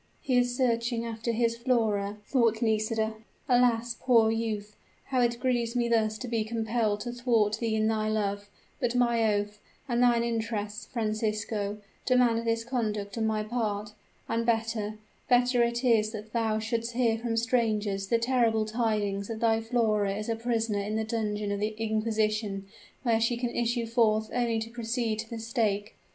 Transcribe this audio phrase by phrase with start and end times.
[0.19, 3.13] "He is searching after his Flora," thought Nisida.
[3.47, 7.87] "Alas, poor youth how it grieves me thus to be compelled to thwart thee in
[7.87, 8.49] thy love!
[8.79, 11.77] But my oath and thine interests, Francisco,
[12.07, 13.91] demand this conduct on my part.
[14.27, 14.97] And better
[15.29, 20.15] better it is that thou shouldst hear from strangers the terrible tidings that thy Flora
[20.15, 22.65] is a prisoner in the dungeon of the inquisition,
[23.03, 25.95] where she can issue forth only to proceed to the stake!